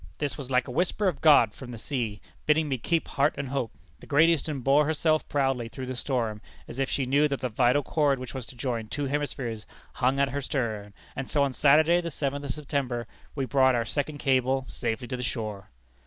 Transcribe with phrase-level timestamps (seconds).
[0.17, 3.49] This was like a whisper of God from the sea, bidding me keep heart and
[3.49, 3.71] hope.
[3.99, 7.49] The Great Eastern bore herself proudly through the storm, as if she knew that the
[7.49, 11.53] vital cord which was to join two hemispheres, hung at her stern; and so on
[11.53, 15.69] Saturday, the seventh of September, we brought our second cable safely to the shore."